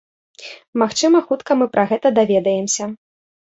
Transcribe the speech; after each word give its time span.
Магчыма 0.83 1.21
хутка 1.27 1.59
мы 1.61 1.69
пра 1.77 1.83
гэта 1.93 2.07
даведаемся. 2.19 2.91